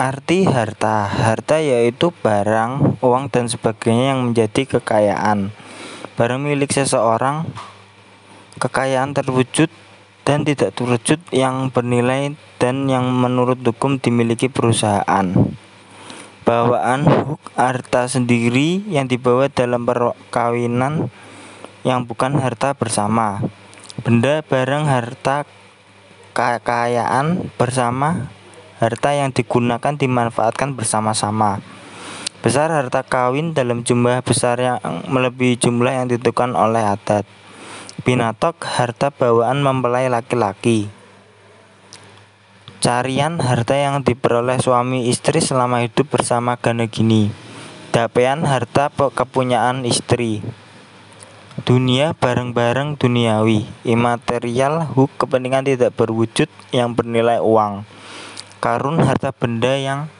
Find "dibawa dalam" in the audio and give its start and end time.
19.04-19.84